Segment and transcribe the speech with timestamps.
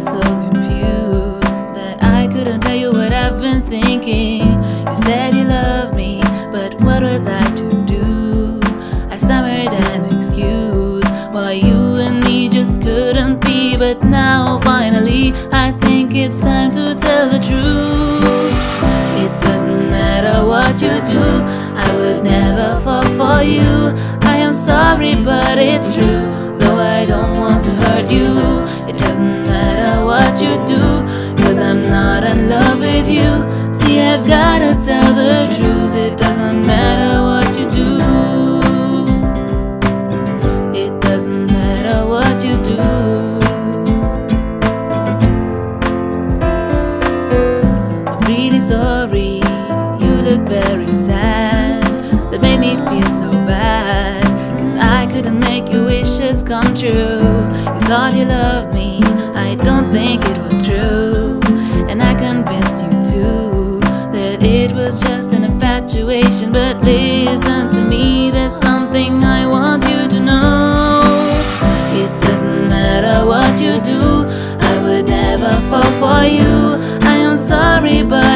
[0.00, 4.40] so confused that I couldn't tell you what I've been thinking.
[4.88, 8.60] You said you loved me, but what was I to do?
[9.10, 13.76] I stammered an excuse why you and me just couldn't be.
[13.76, 18.54] But now, finally, I think it's time to tell the truth.
[19.24, 21.22] It doesn't matter what you do,
[21.76, 23.92] I would never fall for you.
[24.22, 26.49] I am sorry, but it's true.
[26.60, 28.28] Though I don't want to hurt you,
[28.90, 30.82] it doesn't matter what you do,
[31.42, 33.30] cause I'm not in love with you.
[33.72, 37.09] See, I've gotta tell the truth, it doesn't matter
[55.22, 57.44] couldn't make your wishes come true.
[57.74, 59.00] You thought you loved me,
[59.36, 61.40] I don't think it was true.
[61.90, 63.80] And I convinced you too
[64.14, 66.52] that it was just an infatuation.
[66.52, 71.02] But listen to me, there's something I want you to know.
[72.02, 74.24] It doesn't matter what you do,
[74.70, 76.80] I would never fall for you.
[77.12, 78.29] I am sorry, but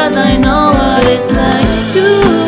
[0.00, 2.04] Cause I know what it's like to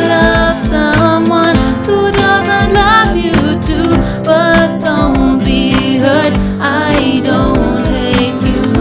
[0.08, 3.90] love someone who doesn't love you too.
[4.24, 8.72] But don't be hurt, I don't hate you.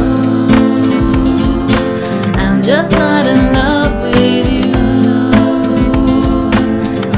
[2.40, 4.72] I'm just not in love with you.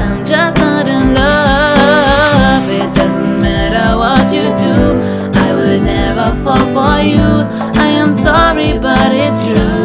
[0.02, 2.68] I'm just not in love.
[2.68, 4.98] It doesn't matter what you do,
[5.38, 7.46] I would never fall for you.
[7.80, 9.83] I am sorry, but it's true.